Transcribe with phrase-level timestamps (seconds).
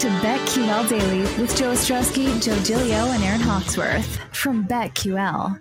[0.00, 5.60] To BetQL Daily with Joe Ostrowski, Joe Gilio, and Aaron Hawksworth from BetQL.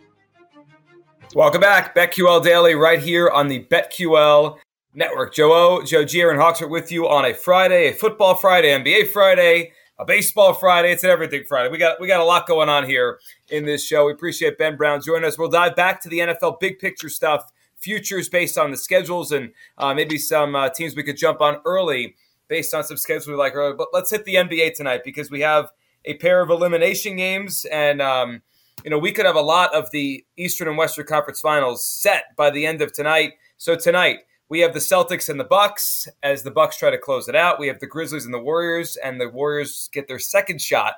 [1.35, 4.57] Welcome back, BetQL Daily, right here on the BetQL
[4.93, 5.33] Network.
[5.33, 9.09] Joe O, Joe G, Aaron Hawksworth with you on a Friday, a football Friday, NBA
[9.09, 10.93] Friday, a baseball Friday.
[10.93, 11.69] It's an everything Friday.
[11.69, 14.05] We got we got a lot going on here in this show.
[14.05, 15.37] We appreciate Ben Brown joining us.
[15.37, 19.51] We'll dive back to the NFL big picture stuff, futures based on the schedules, and
[19.77, 22.15] uh, maybe some uh, teams we could jump on early
[22.49, 23.75] based on some schedules we like earlier.
[23.75, 25.71] But let's hit the NBA tonight because we have
[26.05, 28.41] a pair of elimination games, and um,
[28.83, 32.35] you know we could have a lot of the Eastern and Western Conference Finals set
[32.35, 33.33] by the end of tonight.
[33.57, 37.29] So tonight we have the Celtics and the Bucks as the Bucks try to close
[37.29, 37.59] it out.
[37.59, 40.95] We have the Grizzlies and the Warriors, and the Warriors get their second shot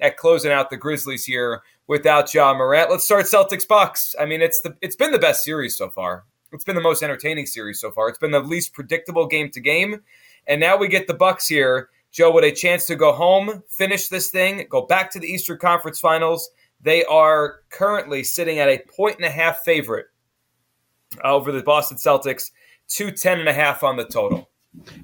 [0.00, 2.90] at closing out the Grizzlies here without Ja Morant.
[2.90, 4.14] Let's start Celtics Bucks.
[4.20, 6.24] I mean, it's the it's been the best series so far.
[6.52, 8.08] It's been the most entertaining series so far.
[8.08, 10.02] It's been the least predictable game to game.
[10.46, 14.08] And now we get the Bucks here, Joe, with a chance to go home, finish
[14.08, 16.50] this thing, go back to the Eastern Conference Finals.
[16.80, 20.06] They are currently sitting at a point and a half favorite
[21.24, 22.50] uh, over the Boston Celtics,
[22.88, 24.50] two ten and a half on the total.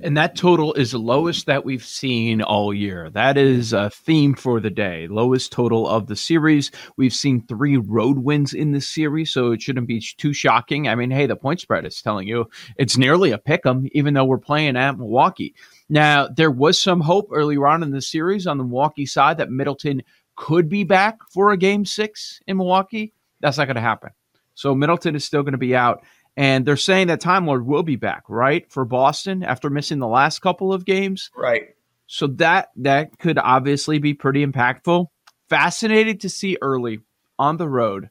[0.01, 3.11] And that total is the lowest that we've seen all year.
[3.11, 5.07] That is a theme for the day.
[5.09, 6.71] Lowest total of the series.
[6.97, 10.89] We've seen three road wins in this series, so it shouldn't be too shocking.
[10.89, 14.15] I mean, hey, the point spread is telling you it's nearly a pick 'em, even
[14.15, 15.55] though we're playing at Milwaukee.
[15.89, 19.51] Now, there was some hope earlier on in the series on the Milwaukee side that
[19.51, 20.03] Middleton
[20.35, 23.13] could be back for a game six in Milwaukee.
[23.41, 24.11] That's not going to happen.
[24.55, 26.03] So Middleton is still going to be out.
[26.39, 30.07] And they're saying that Time Lord will be back, right, for Boston after missing the
[30.07, 31.31] last couple of games.
[31.37, 31.75] Right.
[32.07, 35.09] So that that could obviously be pretty impactful.
[35.51, 37.01] Fascinated to see early
[37.39, 38.09] on the road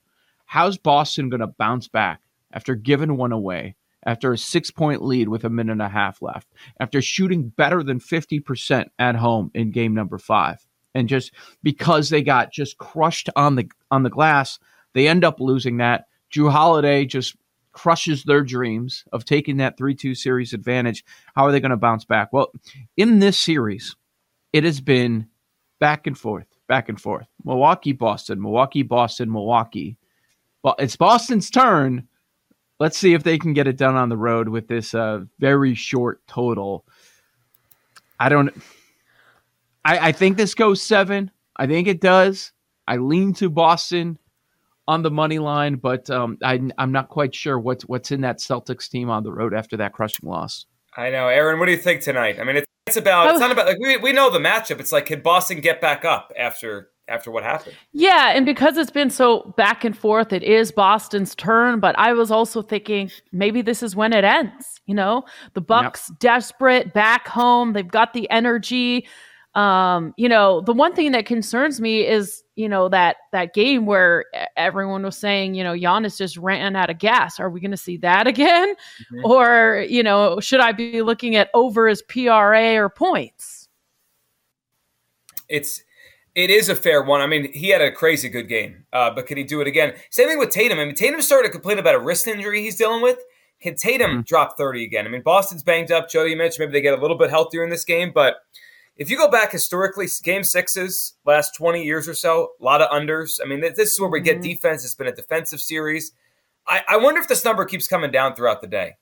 [0.48, 2.22] how's Boston going to bounce back
[2.52, 6.22] after giving one away, after a six point lead with a minute and a half
[6.22, 6.48] left,
[6.80, 10.66] after shooting better than 50% at home in game number five.
[10.96, 14.58] And just because they got just crushed on the on the glass,
[14.94, 16.06] they end up losing that.
[16.34, 17.36] Jrue Holiday just
[17.78, 21.06] crushes their dreams of taking that 3 2 series advantage.
[21.36, 22.34] How are they going to bounce back?
[22.34, 22.52] Well,
[22.98, 23.96] in this series,
[24.52, 25.28] it has been
[25.80, 27.28] back and forth, back and forth.
[27.46, 29.96] Milwaukee, Boston, Milwaukee, Boston, Milwaukee.
[30.64, 32.08] Well, it's Boston's turn.
[32.80, 35.76] Let's see if they can get it done on the road with this uh, very
[35.76, 36.84] short total.
[38.20, 38.52] I don't.
[39.86, 41.30] I, I think this goes seven.
[41.56, 42.54] I think it does.
[42.88, 44.18] I lean to Boston
[44.88, 48.40] on the money line, but um, I, am not quite sure what's what's in that
[48.40, 50.66] Celtics team on the road after that crushing loss.
[50.96, 51.60] I know, Aaron.
[51.60, 52.40] What do you think tonight?
[52.40, 53.32] I mean, it's, it's about.
[53.32, 54.80] It's not about like we, we know the matchup.
[54.80, 57.76] It's like can Boston get back up after after what happened?
[57.94, 61.80] Yeah, and because it's been so back and forth, it is Boston's turn.
[61.80, 64.80] But I was also thinking maybe this is when it ends.
[64.86, 65.24] You know,
[65.54, 66.20] the Bucks yep.
[66.20, 67.74] desperate back home.
[67.74, 69.06] They've got the energy.
[69.58, 73.88] Um, you know, the one thing that concerns me is, you know, that that game
[73.88, 74.26] where
[74.56, 77.40] everyone was saying, you know, Giannis just ran out of gas.
[77.40, 78.76] Are we going to see that again?
[79.12, 79.26] Mm-hmm.
[79.26, 83.68] Or, you know, should I be looking at over his PRA or points?
[85.50, 85.82] It's
[86.36, 87.22] it is a fair one.
[87.22, 89.96] I mean, he had a crazy good game, uh, but could he do it again?
[90.12, 90.78] Same thing with Tatum.
[90.78, 93.18] I mean, Tatum started to complain about a wrist injury he's dealing with.
[93.60, 94.22] Can Tatum mm-hmm.
[94.22, 95.08] drop 30 again?
[95.08, 96.12] I mean, Boston's banged up.
[96.12, 98.36] Joe, you mentioned maybe they get a little bit healthier in this game, but–
[98.98, 102.90] if you go back historically, game sixes, last 20 years or so, a lot of
[102.90, 103.40] unders.
[103.44, 104.44] I mean, this is where we get mm-hmm.
[104.44, 104.84] defense.
[104.84, 106.12] It's been a defensive series.
[106.68, 108.98] I, I wonder if this number keeps coming down throughout the day.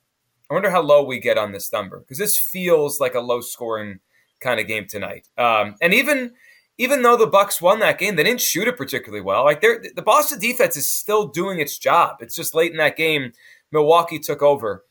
[0.50, 3.42] I wonder how low we get on this number because this feels like a low
[3.42, 4.00] scoring
[4.40, 5.28] kind of game tonight.
[5.38, 6.34] Um, and even
[6.78, 9.46] even though the Bucks won that game, they didn't shoot it particularly well.
[9.46, 12.18] Like they're, the Boston defense is still doing its job.
[12.20, 13.32] It's just late in that game,
[13.72, 14.84] Milwaukee took over.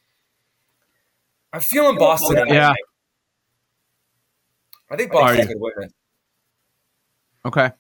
[1.52, 2.48] I'm feeling Boston.
[2.48, 2.72] Yeah.
[4.94, 5.92] I think Boston could win it.
[7.46, 7.70] Okay.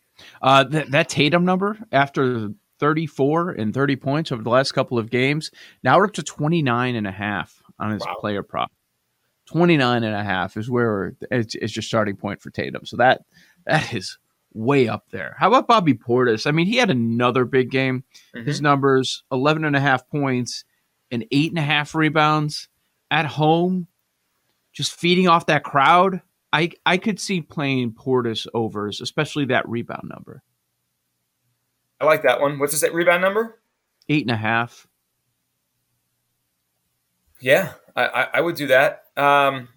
[0.42, 5.10] Uh, th- that Tatum number after 34 and 30 points over the last couple of
[5.10, 5.50] games,
[5.82, 8.16] now we're up to 29 and a half on his Wow.
[8.20, 8.70] player prop.
[9.46, 12.86] 29 and a half is where it's, it's your starting point for Tatum.
[12.86, 13.22] So that
[13.66, 14.18] that is
[14.52, 15.34] way up there.
[15.38, 16.46] How about Bobby Portis?
[16.46, 18.04] I mean, he had another big game.
[18.34, 20.64] His numbers 11 and a half points
[21.10, 22.68] and eight and a half rebounds
[23.10, 23.86] at home,
[24.72, 26.22] just feeding off that crowd.
[26.54, 30.44] I, I could see playing Portis overs, especially that rebound number.
[32.00, 32.60] I like that one.
[32.60, 33.60] What's the rebound number?
[34.08, 34.86] Eight and a half.
[37.40, 39.02] Yeah, I, I, I would do that.
[39.16, 39.68] Um,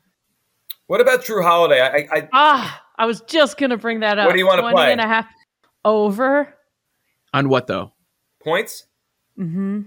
[0.85, 1.81] what about Jrue Holiday?
[1.81, 4.27] I, I, I Ah, I was just gonna bring that up.
[4.27, 4.91] What do you wanna 20 play?
[4.91, 5.27] and a half
[5.83, 6.53] over.
[7.33, 7.93] On what though?
[8.39, 8.85] points.
[9.37, 9.81] Mm-hmm.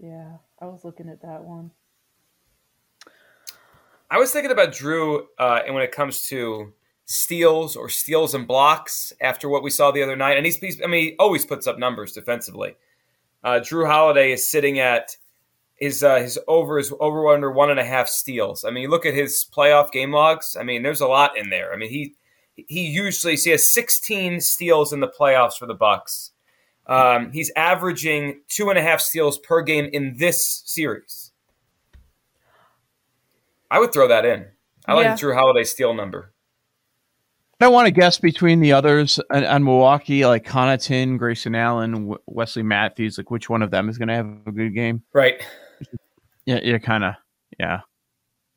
[0.00, 1.70] Yeah, I was looking at that one.
[4.10, 6.72] I was thinking about Jrue, uh, and when it comes to
[7.04, 10.82] steals or steals and blocks after what we saw the other night, and he's, he's
[10.82, 12.74] I mean, he always puts up numbers defensively.
[13.44, 15.16] Uh, Jrue Holiday is sitting at
[15.76, 18.64] his uh, his over is over under one and a half steals.
[18.64, 20.56] I mean, you look at his playoff game logs.
[20.58, 21.72] I mean, there's a lot in there.
[21.72, 22.14] I mean, he
[22.56, 26.32] he usually he has 16 steals in the playoffs for the Bucks.
[26.86, 31.27] Um, he's averaging two and a half steals per game in this series.
[33.70, 34.46] I would throw that in.
[34.86, 35.14] I like Yeah.
[35.14, 36.32] the Jrue Holiday steal number.
[37.60, 41.92] I don't want to guess between the others on, on Milwaukee, like Connaughton, Grayson Allen,
[41.92, 43.18] w- Wesley Matthews.
[43.18, 45.02] Like which one of them is going to have a good game?
[45.12, 45.42] Right.
[46.46, 47.14] Yeah, you're kind of
[47.58, 47.80] yeah.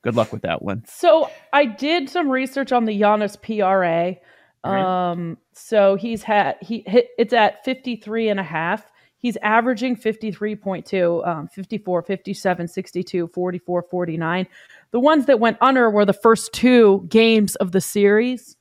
[0.03, 0.83] Good luck with that one.
[0.87, 4.15] So I did some research on the Giannis PRA.
[4.63, 8.85] Um, so he's had he hit it's at 53 and a half.
[9.17, 14.47] He's averaging 53.2, um, 54, 57, 62, 44, 49.
[14.91, 18.57] The ones that went under were the first two games of the series.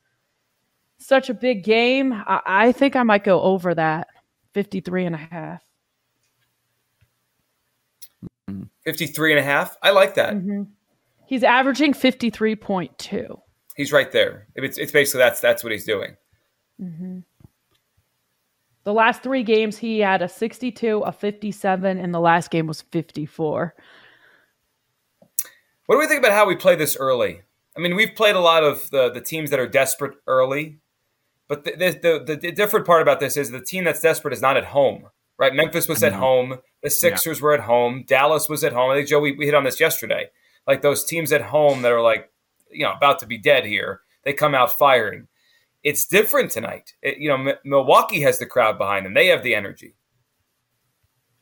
[0.99, 2.12] Such a big game.
[2.12, 4.09] I, I think I might go over that
[4.55, 5.62] 53 and a half.
[8.85, 9.77] 53 and a half.
[9.82, 10.35] I like that.
[10.35, 10.62] Mm-hmm.
[11.27, 13.41] He's averaging 53.2.
[13.76, 14.47] He's right there.
[14.55, 16.17] It's, it's basically that's that's what he's doing.
[16.81, 17.21] Mm-hmm.
[18.85, 22.83] The last three games, he had a 62, a 57, and the last game was
[22.83, 23.75] 54.
[25.90, 27.42] What do we think about how we play this early?
[27.76, 30.78] I mean, we've played a lot of the, the teams that are desperate early,
[31.48, 34.40] but the, the, the, the different part about this is the team that's desperate is
[34.40, 35.06] not at home,
[35.37, 35.52] right?
[35.52, 36.20] Memphis was at mm-hmm.
[36.20, 36.58] home.
[36.84, 38.04] The Sixers were at home.
[38.06, 38.92] Dallas was at home.
[38.92, 40.31] I think, Joe, we, we hit on this yesterday.
[40.64, 42.31] Like those teams at home that are like,
[42.70, 45.26] you know, about to be dead here, they come out firing.
[45.82, 46.94] It's different tonight.
[47.02, 49.14] It- you know, M- Milwaukee has the crowd behind them.
[49.14, 49.96] They have the energy.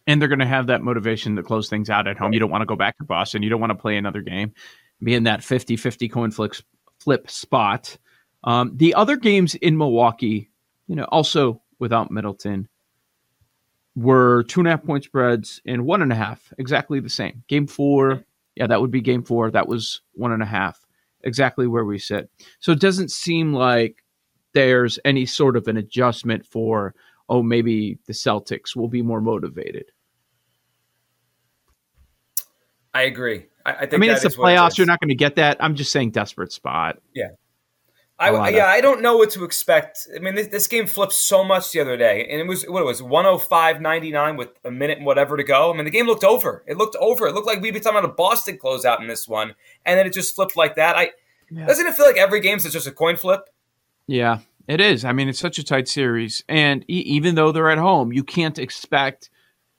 [0.09, 2.33] And they're going to have that motivation to close things out at home.
[2.33, 3.43] You don't want to go back to Boston.
[3.43, 4.53] You don't want to play another game,
[5.01, 6.55] be in that 50 50 coin flip,
[6.99, 7.97] flip spot.
[8.43, 10.51] Um, the other games in Milwaukee,
[10.89, 12.69] you know, also without Middleton,
[13.99, 17.43] were two and a half point spreads and one and a half, exactly the same.
[17.49, 18.25] Game four,
[18.55, 19.51] yeah, that would be game four.
[19.51, 20.85] That was one and a half,
[21.23, 22.31] exactly where we sit.
[22.61, 24.05] So it doesn't seem like
[24.55, 26.95] there's any sort of an adjustment for,
[27.29, 29.87] oh, maybe the Celtics will be more motivated.
[32.99, 33.47] I agree.
[33.65, 34.71] I, I think I mean, it's the is it playoffs.
[34.71, 34.79] is.
[34.79, 35.57] You're not going to get that.
[35.61, 36.99] I'm just saying, desperate spot.
[37.15, 37.29] Yeah.
[38.19, 40.09] I, yeah, of- I don't know what to expect.
[40.13, 42.81] I mean, this, this game flipped so much the other day, and it was what
[42.81, 45.73] it was 105-99 with a minute and whatever to go.
[45.73, 46.65] I mean, the game looked over.
[46.67, 47.29] It looked over.
[47.29, 49.55] It looked like we'd be talking about a Boston closeout in this one,
[49.87, 50.97] and then it just flipped like that.
[50.97, 51.13] I
[51.55, 53.43] doesn't it feel like every game's just a coin flip?
[54.09, 55.05] Yeah, it is.
[55.05, 58.25] I mean, it's such a tight series, and e- even though they're at home, you
[58.25, 59.31] can't expect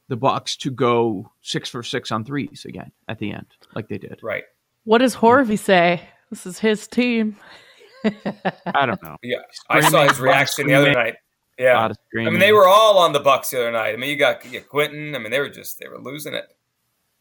[0.09, 3.97] the Bucks to go six for six on threes again at the end, like they
[3.97, 4.19] did.
[4.21, 4.43] Right.
[4.83, 6.01] What does Horvey say?
[6.29, 7.37] This is his team.
[8.03, 9.15] I don't know.
[9.23, 9.37] Yeah,
[9.69, 11.15] I saw his reaction the other night.
[11.57, 13.93] Yeah, I mean, they were all on the Bucks the other night.
[13.93, 15.15] I mean, you got you Quentin.
[15.15, 16.45] I mean, they were just they were losing it.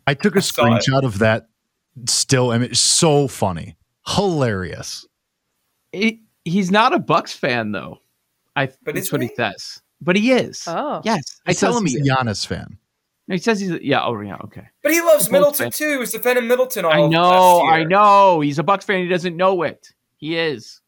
[0.06, 1.48] I took a I screenshot of that
[2.06, 2.78] still image.
[2.78, 3.76] So funny.
[4.06, 5.06] Hilarious.
[5.92, 7.98] He- he's not a Bucks fan, though.
[8.54, 8.70] I.
[8.84, 9.34] But that's what he he?
[9.34, 9.82] says.
[10.00, 10.64] But he is.
[10.66, 11.00] Oh.
[11.04, 11.40] yes.
[11.46, 12.78] I tell him he's a Giannis fan.
[13.26, 13.72] No, He says he's.
[13.72, 14.04] A, yeah.
[14.04, 14.36] Oh, yeah.
[14.44, 14.66] Okay.
[14.82, 15.72] But he loves Middleton fan.
[15.72, 15.90] too.
[15.90, 17.22] He was defending Middleton all I of know.
[17.22, 17.72] last year.
[17.72, 18.40] I know.
[18.40, 19.02] He's a Bucks fan.
[19.02, 19.92] He doesn't know it.
[20.16, 20.80] He is.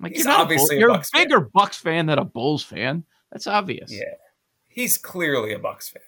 [0.00, 1.24] I'm like, He's you're not obviously a a you're Bucks a fan.
[1.26, 3.04] bigger Bucks fan than a Bulls fan.
[3.30, 3.92] That's obvious.
[3.92, 4.02] Yeah,
[4.68, 6.02] he's clearly a Bucks fan.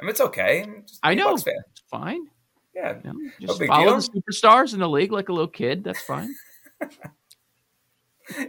[0.00, 0.66] I mean, it's okay.
[0.86, 1.30] Just I know.
[1.30, 1.54] Bucks fan.
[1.72, 2.26] It's fine.
[2.74, 2.98] Yeah.
[3.04, 4.00] You know, just big follow deal.
[4.00, 5.84] the superstars in the league like a little kid.
[5.84, 6.32] That's fine.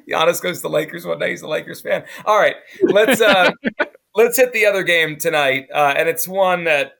[0.09, 1.31] Giannis goes to the Lakers one day.
[1.31, 2.05] He's a Lakers fan.
[2.25, 3.51] All right, let's uh,
[4.15, 6.93] let's hit the other game tonight, uh, and it's one that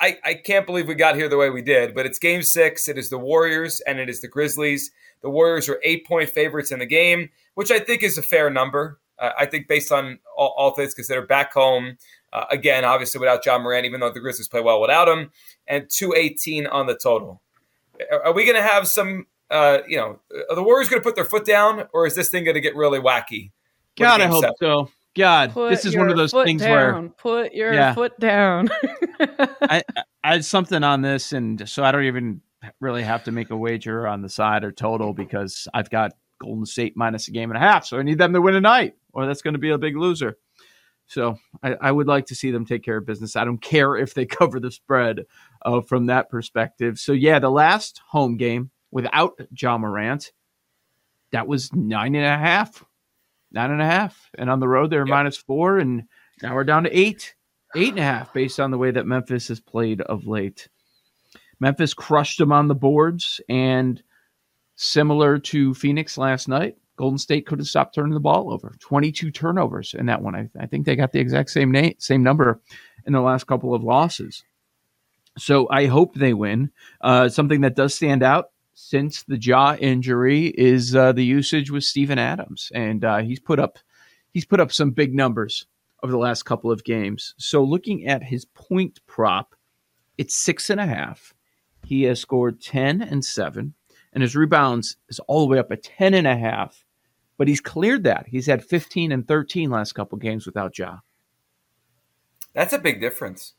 [0.00, 1.94] I, I can't believe we got here the way we did.
[1.94, 2.88] But it's Game Six.
[2.88, 4.90] It is the Warriors and it is the Grizzlies.
[5.22, 8.50] The Warriors are eight point favorites in the game, which I think is a fair
[8.50, 9.00] number.
[9.18, 11.96] Uh, I think based on all, all things considered, back home
[12.32, 15.30] uh, again, obviously without Ja Morant, even though the Grizzlies play well without him,
[15.68, 17.40] and 218 on the total.
[18.10, 19.26] Are, are we going to have some?
[19.54, 20.18] Uh, you know,
[20.50, 22.60] are the Warriors going to put their foot down, or is this thing going to
[22.60, 23.52] get really wacky?
[23.96, 24.56] God, I hope seven?
[24.60, 24.90] so.
[25.16, 27.02] God, Put this is one of those things down.
[27.02, 27.94] where put your yeah.
[27.94, 28.68] foot down.
[29.20, 29.84] I,
[30.24, 32.40] I had something on this, and so I don't even
[32.80, 36.66] really have to make a wager on the side or total because I've got Golden
[36.66, 38.94] State minus a game and a half, so I need them to win a night,
[39.12, 40.36] or that's going to be a big loser.
[41.06, 43.36] So I, I, would like to see them take care of business.
[43.36, 45.26] I don't care if they cover the spread
[45.64, 46.98] uh, from that perspective.
[46.98, 50.32] So yeah, the last home game without Ja Morant,
[51.32, 52.82] that was nine and a half,
[53.50, 55.08] nine and a half, and on the road they're yep.
[55.08, 56.04] minus four, and
[56.42, 57.34] now we're down to eight,
[57.76, 60.68] eight and a half, based on the way that Memphis has played of late.
[61.58, 64.00] Memphis crushed them on the boards, and
[64.76, 68.76] similar to Phoenix last night, Golden State couldn't stop turning the ball over.
[68.78, 70.36] 22 turnovers in that one.
[70.36, 72.60] I, I think they got the exact same name, same number
[73.06, 74.44] in the last couple of losses.
[75.36, 76.70] So I hope they win.
[77.00, 78.50] Uh, something that does stand out
[78.88, 83.58] since the jaw injury is uh, the usage with Steven Adams, and uh, he's put
[83.58, 83.78] up
[84.32, 85.66] he's put up some big numbers
[86.02, 87.34] over the last couple of games.
[87.38, 89.54] So looking at his point prop,
[90.18, 91.34] it's six and a half.
[91.84, 93.74] He has scored 10 and seven,
[94.12, 96.84] and his rebounds is all the way up at 10 and a half
[97.36, 98.26] but he's cleared that.
[98.28, 100.98] He's had 15 and 13 last couple games without Ja.
[102.52, 103.54] That's a big difference.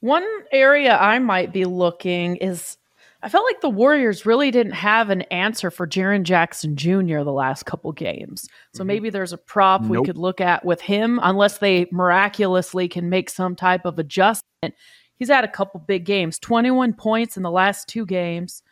[0.00, 2.76] One area I might be looking is
[3.24, 7.22] I felt like the Warriors really didn't have an answer for Jaren Jackson Jr.
[7.22, 8.48] the last couple games.
[8.74, 8.88] So mm-hmm.
[8.88, 9.90] maybe there's a prop nope.
[9.90, 14.74] we could look at with him, unless they miraculously can make some type of adjustment.
[15.14, 18.62] He's had a couple big games 21 points in the last two games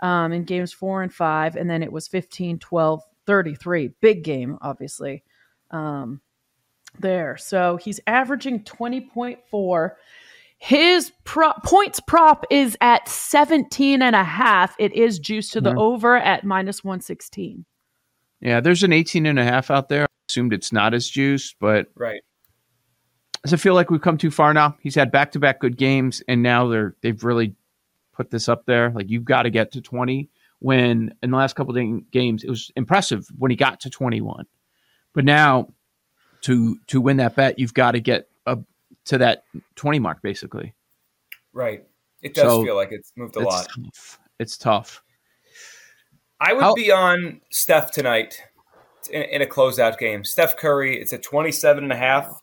[0.00, 1.56] um, in games four and five.
[1.56, 3.90] And then it was 15, 12, 33.
[4.00, 5.24] Big game, obviously,
[5.72, 6.20] um,
[7.00, 7.36] there.
[7.36, 9.90] So he's averaging 20.4.
[10.58, 14.74] His prop, points prop is at 17 and a half.
[14.78, 15.78] It is juiced to the mm-hmm.
[15.78, 17.64] over at minus 116.
[18.40, 20.04] Yeah, there's an 18 and a half out there.
[20.04, 22.22] I assumed it's not as juiced, but right.
[23.44, 24.76] Does it feel like we've come too far now?
[24.80, 27.54] He's had back to back good games, and now they're they've really
[28.12, 28.90] put this up there.
[28.90, 32.50] Like you've got to get to 20 when in the last couple of games it
[32.50, 34.44] was impressive when he got to 21.
[35.14, 35.68] But now
[36.42, 38.60] to to win that bet, you've got to get up
[39.08, 39.44] to that
[39.76, 40.74] 20 mark basically.
[41.52, 41.84] Right.
[42.22, 43.66] It does so feel like it's moved a it's lot.
[43.74, 44.20] Tough.
[44.38, 45.02] It's tough.
[46.40, 48.40] I would How, be on Steph tonight
[49.10, 50.24] in, in, a closeout game.
[50.24, 52.40] Steph Curry, it's a 27 and a half.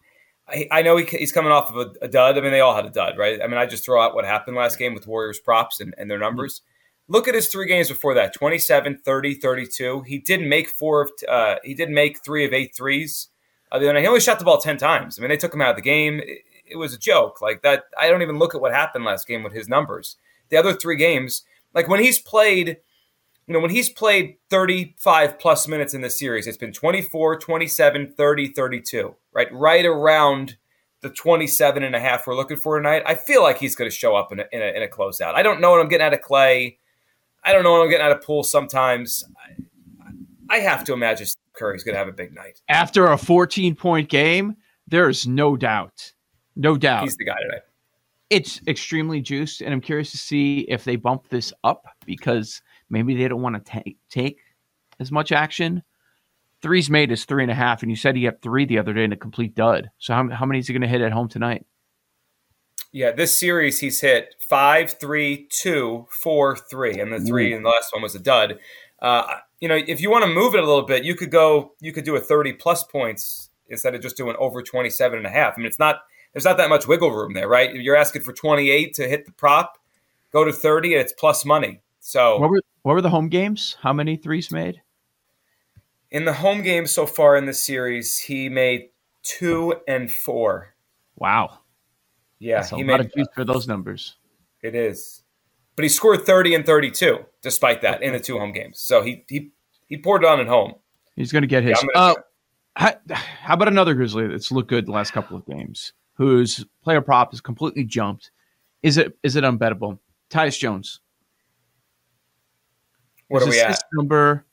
[0.48, 2.38] I, I know he, he's coming off of a, a, dud.
[2.38, 3.42] I mean, they all had a dud, right?
[3.42, 6.12] I mean, I just throw out what happened last game with Warriors props and, and
[6.12, 6.60] their numbers.
[6.60, 7.14] Mm-hmm.
[7.14, 10.02] Look at his three games before that 27, 30, 32.
[10.02, 13.30] He didn't make four of, uh, he didn't make three of eight threes.
[13.72, 15.18] Uh, he only shot the ball 10 times.
[15.18, 16.22] I mean, they took him out of the game.
[16.66, 17.42] It, was a joke.
[17.42, 20.18] Like that, I don't even look at what happened last game with his numbers.
[20.50, 21.44] The other three games,
[21.74, 22.78] like when he's played–
[23.48, 28.14] you know, when he's played 35 plus minutes in the series, it's been 24, 27,
[28.14, 29.48] 30, 32, right?
[29.54, 30.58] Right around
[31.02, 33.04] the 27 and a half we're looking for tonight.
[33.06, 35.36] I feel like he's going to show up in a, in a, in a closeout.
[35.36, 36.78] I don't know what I'm getting out of Klay.
[37.44, 39.24] I don't know what I'm getting out of Poole sometimes.
[40.50, 42.62] I, I have to imagine Curry's going to have a big night.
[42.68, 44.56] After a 14 point game,
[44.88, 46.14] there's no doubt.
[46.56, 47.04] No doubt.
[47.04, 47.62] He's the guy tonight.
[48.30, 53.16] It's extremely juiced, and I'm curious to see if they bump this up because– Maybe
[53.16, 54.40] they don't want to take take
[55.00, 55.84] as much action.
[56.62, 58.94] Three's made is three and a half, and you said he had three the other
[58.94, 59.92] day in a complete dud.
[59.98, 61.66] So how, how many is he going to hit at home tonight?
[62.92, 67.70] Yeah, this series he's hit five, three, two, four, three, and the three in the
[67.70, 68.58] last one was a dud.
[69.00, 69.26] Uh,
[69.60, 71.92] you know, if you want to move it a little bit, you could go, you
[71.92, 75.56] could do a 30 plus points instead of just doing over 27 and a half.
[75.56, 75.98] I mean, it's not,
[76.36, 77.74] there's not that much wiggle room there, right?
[77.74, 79.78] You're asking for 28 to hit the prop,
[80.34, 81.80] go to 30, and it's plus money.
[82.02, 83.78] So what were what were the home games?
[83.82, 84.82] How many threes made?
[86.12, 88.90] In the home games so far in the series, he made
[89.24, 90.76] two and four.
[91.16, 91.60] Wow.
[92.40, 94.18] Yeah, That's a he lot made, of juice for those numbers.
[94.62, 95.24] It is,
[95.78, 98.82] but he scored thirty and thirty-two despite that in the two home games.
[98.82, 99.52] So he he
[99.88, 100.76] he poured it on at home.
[101.16, 101.82] He's going to get his.
[101.82, 102.16] Yeah, uh,
[102.76, 107.02] how, how about another Grizzly that's looked good the last couple of games, whose player
[107.02, 108.32] prop has completely jumped?
[108.82, 110.00] Is it is it unbettable?
[110.30, 111.00] Tyus Jones.
[113.28, 113.82] What are we at?
[113.94, 114.46] number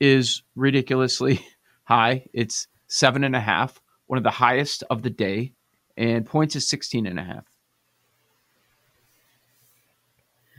[0.00, 1.44] is ridiculously
[1.84, 2.26] high.
[2.32, 5.52] It's seven and a half, one of the highest of the day,
[5.96, 7.44] and points is 16 and a half.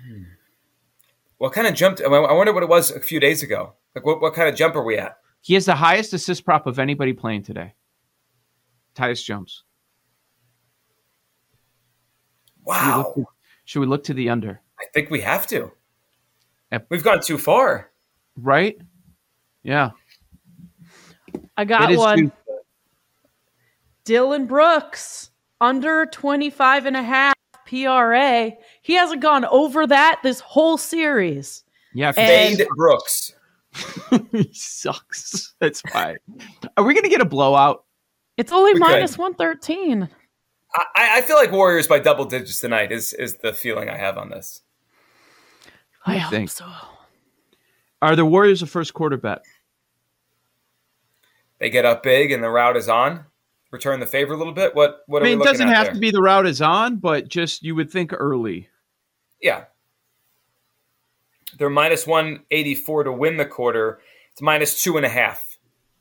[0.06, 0.24] Hmm.
[1.38, 2.00] What kind of jump?
[2.02, 3.74] I wonder what it was a few days ago.
[3.94, 5.18] Like, what, what kind of jump are we at?
[5.42, 7.74] He has the highest assist prop of anybody playing today.
[8.96, 9.65] Tyus Jones.
[12.68, 12.98] Should we Wow.
[12.98, 13.26] look to,
[13.66, 14.62] should we look to the under?
[14.80, 15.72] I think we have to.
[16.72, 16.88] Yep.
[16.90, 17.92] We've gone too far.
[18.38, 18.78] Right?
[19.64, 19.92] Yeah.
[21.58, 22.18] I got is one.
[22.20, 22.32] too-
[24.04, 25.32] Dillon Brooks,
[25.62, 27.34] under 25 and a half
[27.66, 28.52] PRA.
[28.82, 31.64] He hasn't gone over that this whole series.
[31.94, 32.10] Yeah.
[32.10, 33.34] if And- Fade Brooks.
[34.32, 35.54] he sucks.
[35.60, 36.18] That's fine.
[36.78, 37.84] Are we going to get a blowout?
[38.38, 38.88] It's only We could.
[38.90, 40.08] minus 113.
[40.76, 44.18] I, I feel like Warriors by double digits tonight is is the feeling I have
[44.18, 44.62] on this.
[46.06, 46.50] I I hope think.
[46.50, 46.68] so.
[48.02, 49.42] Are the Warriors a first quarter bet?
[51.60, 53.26] They get up big and the rout is on.
[53.72, 54.76] Return the favor a little bit.
[54.76, 55.94] What what I are mean, we it doesn't have there?
[55.96, 58.70] to be the rout is on, but just you would think early.
[59.42, 59.66] Yeah.
[61.58, 64.00] They're minus 184 to win the quarter.
[64.32, 65.58] It's minus two and a half.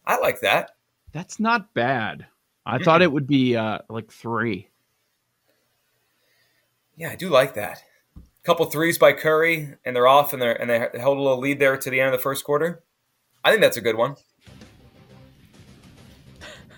[0.07, 0.73] I like that.
[1.12, 2.26] That's not bad.
[2.66, 4.68] I thought it would be uh, like three.
[6.97, 7.83] Yeah, I do like that.
[8.16, 11.40] A couple threes by Curry, and they're off, and they and they held a little
[11.40, 12.85] lead there to the end of the first quarter.
[13.44, 14.16] I think that's a good one.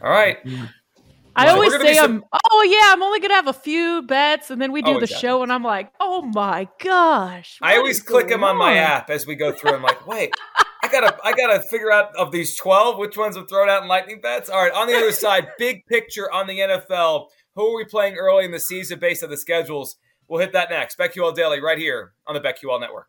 [0.03, 0.39] All right,
[1.37, 3.53] I always we're gonna be say some- I'm oh yeah, I'm only gonna have a
[3.53, 5.29] few bets and then we do Oh, the exactly.
[5.29, 7.59] show and I'm like, oh my gosh.
[7.63, 9.73] I always click them on my app as we go through.
[9.75, 10.33] I'm like, wait,
[10.83, 13.89] I gotta I gotta figure out of these 12 which ones have thrown out in
[13.89, 14.49] lightning bets.
[14.49, 17.27] All right, on the other side, big picture on the NFL.
[17.55, 19.97] Who are we playing early in the season based on the schedules?
[20.29, 20.99] We'll hit that next.
[20.99, 23.09] BetQL Daily right here on the BetQL Network.